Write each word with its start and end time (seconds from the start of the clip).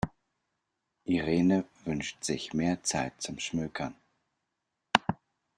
Irene 1.05 1.63
wünscht 1.85 2.23
sich 2.23 2.55
mehr 2.55 2.81
Zeit 2.81 3.21
zum 3.21 3.37
Schmökern. 3.37 3.93